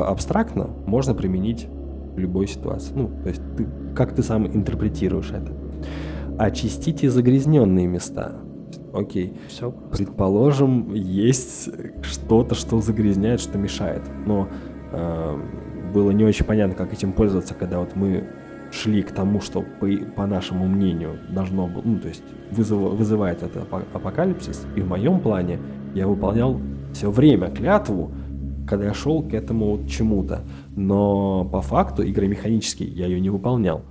[0.07, 1.67] абстрактно можно применить
[2.15, 2.93] в любой ситуации.
[2.95, 5.51] Ну, то есть ты, как ты сам интерпретируешь это.
[6.37, 8.33] Очистите загрязненные места.
[8.93, 9.33] Окей.
[9.47, 9.71] Все.
[9.71, 11.69] Предположим, есть
[12.03, 14.03] что-то, что загрязняет, что мешает.
[14.25, 14.47] Но
[14.91, 15.39] э,
[15.93, 18.23] было не очень понятно, как этим пользоваться, когда вот мы
[18.71, 23.43] шли к тому, что по, по нашему мнению должно было, ну, то есть вызыв, вызывает
[23.43, 24.65] это апокалипсис.
[24.75, 25.59] И в моем плане
[25.93, 26.59] я выполнял
[26.93, 28.11] все время клятву,
[28.67, 30.41] когда я шел к этому чему-то.
[30.75, 33.83] Но по факту игромеханически я ее не выполнял.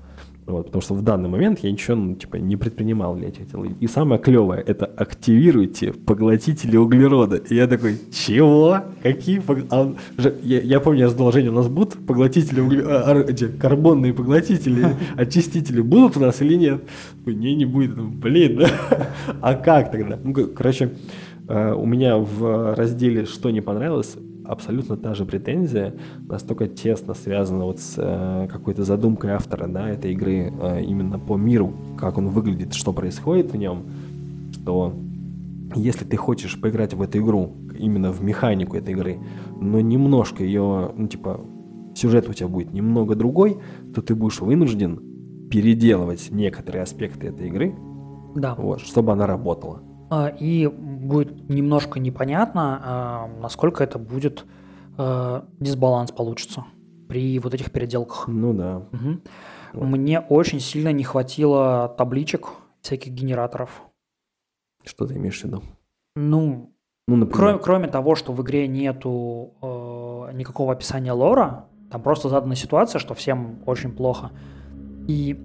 [0.44, 3.62] Вот, потому что в данный момент я ничего ну, типа, не предпринимал для этих дел.
[3.62, 7.36] И самое клевое– это активируйте поглотители углерода.
[7.36, 8.80] И я такой, чего?
[9.02, 9.58] Какие пог...
[9.70, 9.94] а,
[10.42, 14.96] я, я помню, я задал Жене, у нас будут поглотители углерода, а, эти карбонные поглотители,
[15.16, 16.82] очистители будут у нас или нет?
[17.24, 17.96] Не, не будет.
[17.96, 18.62] Блин?
[19.40, 20.18] А как тогда?
[20.22, 20.92] Ну, короче,
[21.48, 25.94] э, у меня в разделе «Что не понравилось» абсолютно та же претензия,
[26.28, 31.36] настолько тесно связана вот с э, какой-то задумкой автора, да, этой игры э, именно по
[31.36, 33.84] миру, как он выглядит, что происходит в нем,
[34.52, 34.94] что
[35.74, 39.18] если ты хочешь поиграть в эту игру, именно в механику этой игры,
[39.60, 41.40] но немножко ее, ну, типа,
[41.94, 43.58] сюжет у тебя будет немного другой,
[43.94, 47.74] то ты будешь вынужден переделывать некоторые аспекты этой игры,
[48.34, 48.54] да.
[48.54, 49.82] вот, чтобы она работала.
[50.14, 54.44] А, и будет немножко непонятно, а, насколько это будет
[54.98, 56.66] а, дисбаланс получится
[57.08, 58.28] при вот этих переделках.
[58.28, 58.82] Ну да.
[58.92, 59.20] Угу.
[59.72, 59.86] Вот.
[59.86, 62.48] Мне очень сильно не хватило табличек
[62.82, 63.84] всяких генераторов.
[64.84, 65.62] Что ты имеешь в виду?
[66.14, 66.74] Ну,
[67.08, 67.34] ну например...
[67.34, 72.98] кроме, кроме того, что в игре нету э, никакого описания лора, там просто задана ситуация,
[72.98, 74.30] что всем очень плохо.
[75.08, 75.40] И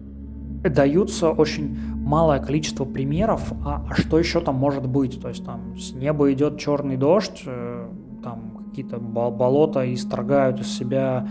[0.64, 5.22] даются очень малое количество примеров, а, а что еще там может быть?
[5.22, 7.90] То есть там с неба идет черный дождь, э,
[8.24, 11.28] там какие-то болота исторгают из себя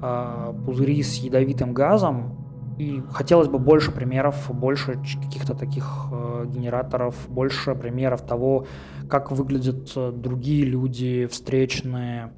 [0.00, 7.16] э, пузыри с ядовитым газом, и хотелось бы больше примеров, больше каких-то таких э, генераторов,
[7.28, 8.66] больше примеров того,
[9.08, 12.32] как выглядят э, другие люди, встречные.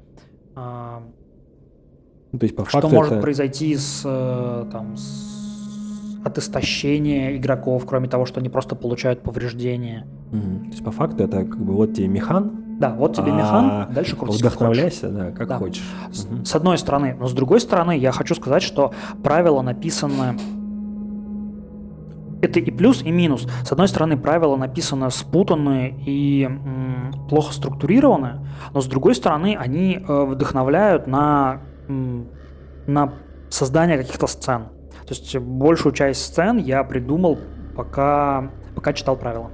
[0.55, 0.99] Э,
[2.31, 3.21] ну, то есть, по что факту может это...
[3.21, 5.40] произойти с, э, там, с
[6.23, 10.07] от истощения игроков, кроме того, что они просто получают повреждения.
[10.31, 10.65] Угу.
[10.65, 12.51] То есть по факту это как бы вот тебе механ.
[12.79, 15.57] Да, вот тебе а механ, дальше крутись Вдохновляйся, да, как да.
[15.57, 15.83] хочешь.
[16.11, 16.45] С, угу.
[16.45, 20.37] с одной стороны, но с другой стороны, я хочу сказать, что правила написаны
[22.41, 23.47] это и плюс, и минус.
[23.63, 29.95] С одной стороны, правила написаны спутанные и м, плохо структурированы, но с другой стороны, они
[29.95, 32.27] э, вдохновляют на, м,
[32.87, 33.13] на
[33.49, 34.69] создание каких-то сцен.
[35.05, 37.39] То есть большую часть сцен я придумал,
[37.75, 39.49] пока, пока читал правила.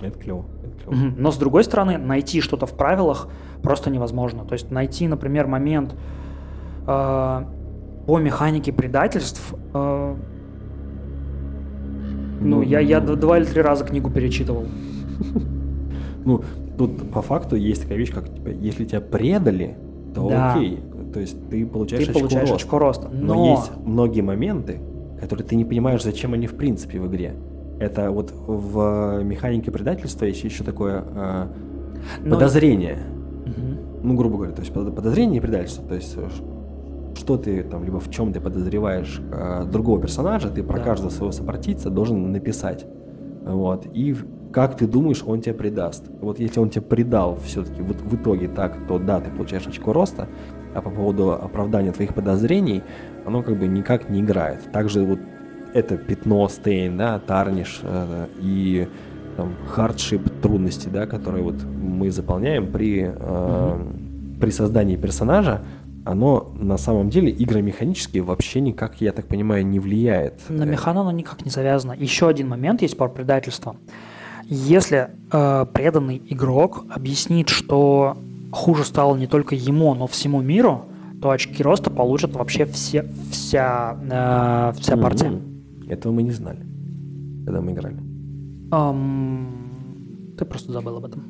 [0.00, 0.44] Это клево.
[0.62, 1.12] Это клево.
[1.16, 3.28] Но с другой стороны, найти что-то в правилах
[3.62, 4.44] просто невозможно.
[4.44, 5.94] То есть найти, например, момент
[6.86, 7.44] э,
[8.06, 9.54] по механике предательств.
[9.74, 10.14] Э,
[12.40, 14.66] ну, ну, я, я два или три раза книгу перечитывал.
[16.24, 16.44] Ну,
[16.76, 19.76] тут по факту есть такая вещь, как типа, если тебя предали,
[20.14, 20.52] то да.
[20.52, 20.80] окей.
[21.12, 23.08] То есть ты получаешь, ты получаешь очко, очко роста.
[23.08, 23.34] Но...
[23.34, 24.80] Но есть многие моменты,
[25.20, 27.34] которые ты не понимаешь, зачем они в принципе в игре.
[27.80, 31.46] Это вот в механике предательства есть еще такое э,
[32.24, 32.34] Но...
[32.34, 32.98] подозрение.
[33.46, 34.02] Угу.
[34.02, 35.86] Ну, грубо говоря, то есть подозрение и предательство.
[35.86, 36.16] То есть
[37.18, 40.84] что ты там, либо в чем ты подозреваешь э, другого персонажа, ты про Да.
[40.84, 42.86] каждого своего сопартийца должен написать.
[43.44, 43.86] Вот.
[43.92, 44.14] И
[44.52, 46.04] как ты думаешь, он тебя предаст.
[46.20, 49.92] Вот если он тебя предал все-таки в, в итоге так, то да, ты получаешь очко
[49.92, 50.28] роста,
[50.74, 52.82] а по поводу оправдания твоих подозрений,
[53.26, 54.70] оно как бы никак не играет.
[54.72, 55.18] Также вот
[55.74, 58.88] это пятно, stain, да, tarnish э, и
[59.36, 63.78] там hardship, трудности, да, которые вот мы заполняем при, э,
[64.40, 65.62] при создании персонажа,
[66.04, 70.40] оно на самом деле игромеханически вообще никак, я так понимаю, не влияет.
[70.48, 71.92] На Э, механу оно никак не завязано.
[71.92, 73.76] Еще один момент есть про предательство.
[74.46, 78.16] Если э, преданный игрок объяснит, что
[78.52, 80.86] хуже стало не только ему, но всему миру,
[81.20, 85.40] то очки роста получат вообще все, вся, э, вся партия.
[85.88, 86.66] Этого мы не знали,
[87.44, 87.96] когда мы играли.
[88.70, 91.24] Ам, ты просто забыл об этом.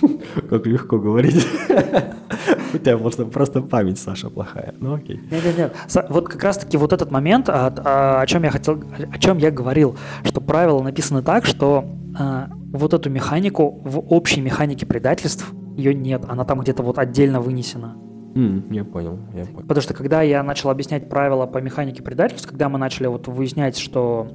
[0.50, 1.46] Как легко говорить.
[2.74, 4.74] У тебя просто, просто память, Саша, плохая.
[4.80, 5.20] Ну окей.
[5.30, 6.06] Нет, нет, нет.
[6.08, 9.50] Вот как раз-таки вот этот момент, а- а, о, чем я хотел, о чем я
[9.50, 11.84] говорил, что правила написаны так, что
[12.18, 17.40] а, вот эту механику в общей механике предательств ее нет, она там где-то вот отдельно
[17.40, 17.96] вынесена.
[18.34, 19.60] М, Я понял, я понял.
[19.66, 23.76] Потому что когда я начал объяснять правила по механике предательств, когда мы начали вот выяснять,
[23.76, 24.28] что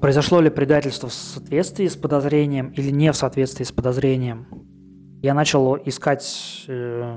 [0.00, 4.46] произошло ли предательство в соответствии с подозрением или не в соответствии с подозрением,
[5.22, 7.16] я начал искать э,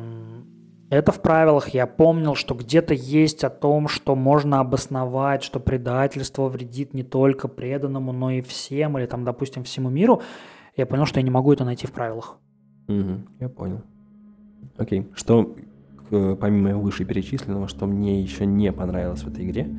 [0.91, 1.69] это в правилах.
[1.69, 7.47] Я помнил, что где-то есть о том, что можно обосновать, что предательство вредит не только
[7.47, 10.21] преданному, но и всем, или там, допустим, всему миру.
[10.75, 12.37] Я понял, что я не могу это найти в правилах.
[12.87, 13.81] Мгм, Я понял.
[14.77, 15.07] Окей.
[15.15, 15.55] Что,
[16.09, 19.69] помимо вышеперечисленного, что мне еще не понравилось в этой игре,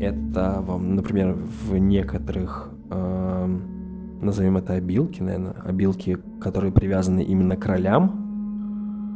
[0.00, 7.64] это, вам, например, в некоторых, эм, назовем это обилки, наверное, обилки, которые привязаны именно к
[7.66, 8.21] ролям,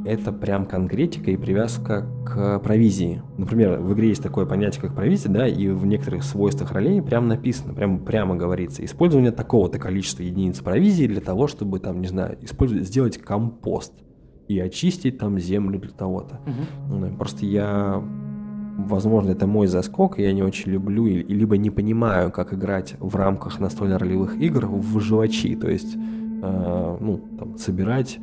[0.06, 3.22] это прям конкретика и привязка к провизии.
[3.36, 7.28] Например, в игре есть такое понятие, как провизия, да, и в некоторых свойствах ролей прям
[7.28, 12.38] написано, прям прямо говорится, использование такого-то количества единиц провизии для того, чтобы, там, не знаю,
[12.42, 13.92] использовать, сделать компост
[14.48, 16.40] и очистить там землю для того-то.
[16.88, 18.00] Ну, Просто я,
[18.78, 23.16] возможно, это мой заскок, я не очень люблю, и- либо не понимаю, как играть в
[23.16, 25.96] рамках настольно-ролевых игр в выживачи, то есть,
[26.42, 28.18] э, ну, там, собирать,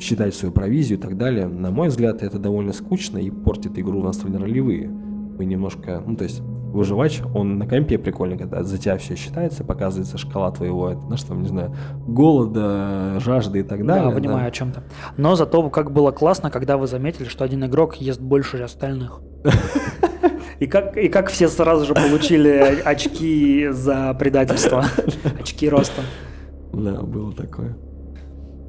[0.00, 1.46] считать свою провизию и так далее.
[1.46, 4.88] На мой взгляд, это довольно скучно и портит игру в настольно-ролевые.
[4.88, 9.64] Вы немножко, ну, то есть, выживач, он на компе прикольно, когда за тебя все считается,
[9.64, 11.74] показывается шкала твоего, ну, что, не знаю,
[12.06, 14.10] голода, жажды и так далее.
[14.10, 14.82] Да, понимаю о чем то
[15.16, 19.20] Но зато как было классно, когда вы заметили, что один игрок ест больше остальных.
[20.58, 24.84] И как, и как все сразу же получили очки за предательство,
[25.40, 26.02] очки роста.
[26.72, 27.76] Да, было такое.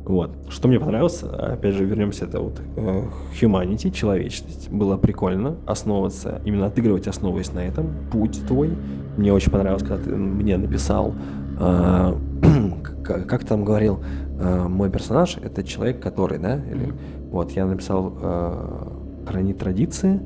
[0.10, 0.32] Вот.
[0.50, 3.04] Что мне понравилось, опять же, вернемся, это вот э,
[3.40, 4.68] humanity, человечность.
[4.72, 7.94] Было прикольно основываться, именно отыгрывать, основываясь на этом.
[8.12, 8.76] Путь твой.
[9.18, 11.14] Мне очень понравилось, когда ты мне написал,
[11.60, 12.14] э,
[13.04, 14.00] как ты там говорил,
[14.40, 16.56] э, мой персонаж это человек, который, да?
[16.56, 16.92] Или,
[17.30, 18.88] вот, я написал э,
[19.28, 20.20] хранит традиции,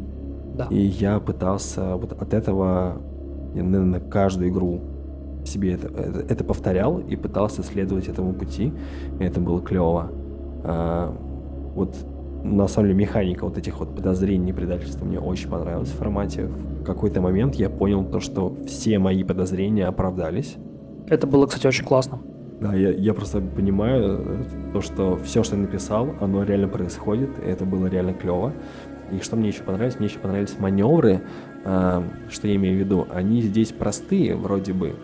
[0.55, 0.67] Да.
[0.69, 3.01] и я пытался вот от этого,
[3.53, 4.79] наверное, каждую игру
[5.47, 8.73] себе это, это, это повторял и пытался следовать этому пути.
[9.19, 10.11] И это было клево.
[10.63, 11.15] А,
[11.75, 11.95] вот
[12.43, 16.45] на самом деле механика вот этих вот подозрений и предательства мне очень понравилась в формате.
[16.45, 20.57] В какой-то момент я понял то, что все мои подозрения оправдались.
[21.07, 22.19] Это было, кстати, очень классно.
[22.59, 27.29] Да, я, я просто понимаю э, то, что все, что я написал, оно реально происходит,
[27.43, 28.53] и это было реально клево.
[29.11, 29.99] И что мне еще понравилось?
[29.99, 31.21] Мне еще понравились маневры,
[31.65, 33.07] а, что я имею в виду.
[33.11, 34.95] Они здесь простые, вроде бы,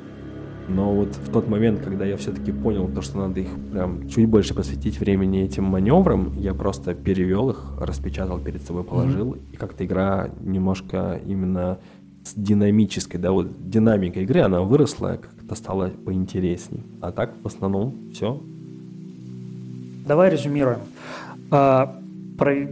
[0.70, 4.28] но вот в тот момент, когда я все-таки понял то, что надо их прям чуть
[4.28, 9.86] больше посвятить времени этим маневрам, я просто перевел их, распечатал перед собой, положил, и как-то
[9.86, 11.78] игра немножко именно
[12.24, 16.84] с динамической, да, вот динамика игры, она выросла, как-то стала поинтересней.
[17.02, 18.42] А так, в основном, все.
[20.08, 20.80] Давай резюмируем.
[21.52, 22.00] А,
[22.38, 22.68] про-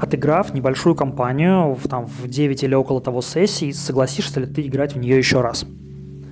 [0.00, 4.94] Отыграв небольшую кампанию в, там, в 9 или около того сессий, согласишься ли ты играть
[4.94, 5.64] в нее еще раз?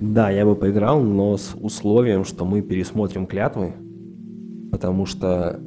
[0.03, 3.73] Да, я бы поиграл, но с условием, что мы пересмотрим клятвы,
[4.69, 5.61] потому что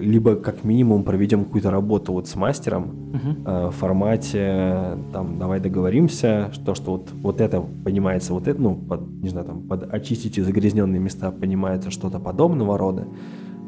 [0.00, 3.12] либо как минимум проведем какую-то работу вот с мастером
[3.44, 8.74] э, в формате, там, давай договоримся, что, что вот, вот это понимается, вот это, ну,
[8.74, 13.06] под, не знаю, там, под очистить загрязненные места понимается что-то подобного рода,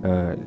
[0.02, 0.38] э,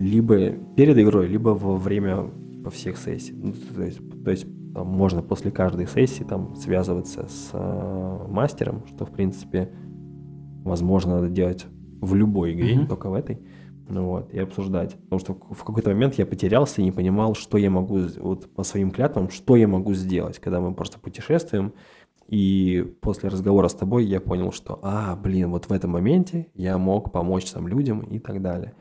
[0.00, 2.30] либо перед игрой, либо во время
[2.70, 3.34] всех сессий.
[3.36, 8.82] Ну, то есть, то есть там можно после каждой сессии там связываться с э, мастером,
[8.86, 9.70] что в принципе
[10.64, 11.66] возможно надо делать
[12.00, 12.88] в любой игре, не Мгм.
[12.88, 13.40] только в этой.
[13.88, 14.94] Ну вот, и обсуждать.
[14.94, 18.62] Потому что в какой-то момент я потерялся и не понимал, что я могу, вот по
[18.62, 21.72] своим клятвам, что я могу сделать, когда мы просто путешествуем.
[22.28, 26.78] И после разговора с тобой я понял, что, а, блин, вот в этом моменте я
[26.78, 28.72] мог помочь там людям и так далее.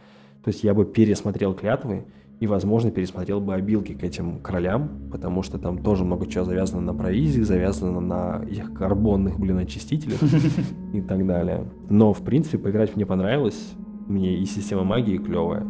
[0.43, 2.05] То есть я бы пересмотрел клятвы
[2.41, 6.81] и, возможно, пересмотрел бы обилки к этим королям, потому что там тоже много чего завязано
[6.81, 10.17] на провизии, завязано на их карбонных, блин, очистителях
[10.93, 11.65] и так далее.
[11.87, 13.73] Но, в принципе, поиграть мне понравилось.
[14.07, 15.67] Мне и система магии клевая,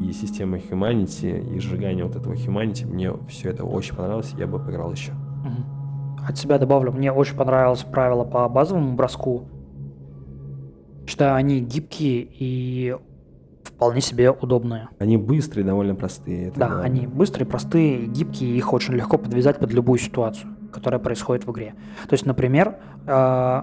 [0.00, 2.86] и система Humanity, и сжигание вот этого Humanity.
[2.86, 5.12] Мне все это очень понравилось, я бы поиграл еще.
[6.26, 9.44] От себя добавлю, мне очень понравилось правило по базовому броску.
[11.06, 12.96] Считаю, они гибкие и
[13.70, 14.88] вполне себе удобные.
[14.98, 16.48] Они быстрые, довольно простые.
[16.48, 16.86] Это да, главное.
[16.86, 21.74] они быстрые, простые, гибкие, их очень легко подвязать под любую ситуацию, которая происходит в игре.
[22.08, 23.62] То есть, например, э,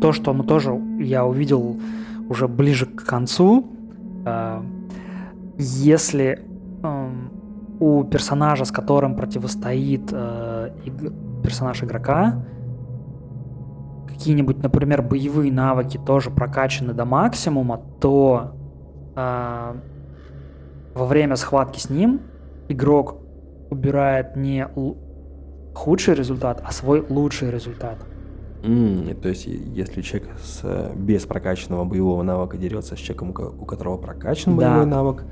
[0.00, 1.80] то, что мы тоже я увидел
[2.28, 3.66] уже ближе к концу,
[4.24, 4.62] э,
[5.56, 6.40] если
[6.82, 7.10] э,
[7.80, 10.70] у персонажа, с которым противостоит э,
[11.42, 12.44] персонаж игрока,
[14.06, 18.57] какие-нибудь, например, боевые навыки тоже прокачаны до максимума, то
[19.20, 19.76] а,
[20.94, 22.20] во время схватки с ним
[22.68, 23.16] игрок
[23.68, 24.64] убирает не
[25.74, 27.98] худший результат, а свой лучший результат.
[28.62, 33.96] Mm, то есть, если человек с, без прокачанного боевого навыка дерется с человеком, у которого
[33.96, 34.70] прокачан да.
[34.70, 35.24] боевой навык,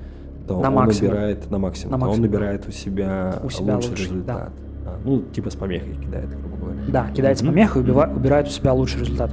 [0.48, 1.12] то на он максимум.
[1.12, 2.00] набирает на максимум, на максимум.
[2.00, 4.50] то он набирает у себя, у себя лучший, лучший результат.
[4.84, 4.90] Да.
[4.90, 6.80] А, ну, типа с помехой кидает, грубо говоря.
[6.88, 7.44] Да, кидает mm-hmm.
[7.44, 9.30] с помехой и убивает, убирает у себя лучший результат.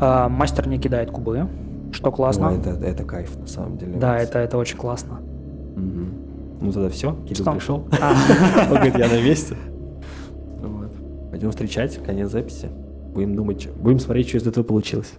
[0.00, 1.46] А, мастер не кидает кубы
[1.94, 2.50] что классно.
[2.50, 3.96] Ну, это, это кайф, на самом деле.
[3.96, 5.20] Да, это, это очень классно.
[5.20, 6.60] Угу.
[6.60, 7.52] Ну, тогда все, Кирилл что?
[7.52, 7.88] пришел.
[8.00, 8.14] А.
[8.68, 9.56] Он говорит, я на месте.
[11.30, 12.68] Пойдем встречать, конец записи.
[13.12, 15.14] Будем думать, будем смотреть, что из этого получилось.